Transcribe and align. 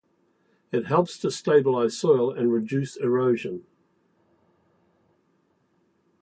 It 0.71 0.87
helps 0.87 1.15
to 1.19 1.29
stabilize 1.29 1.95
soil 1.95 2.31
and 2.31 2.51
reduce 2.51 2.95
erosion. 2.95 3.67